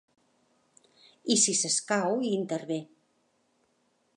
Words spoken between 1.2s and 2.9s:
I, si s’escau, hi intervé.